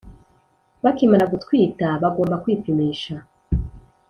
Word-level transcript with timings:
bakimara 0.83 1.25
gutwita 1.33 1.87
bagomba 2.01 2.35
kwipimsha 2.43 3.13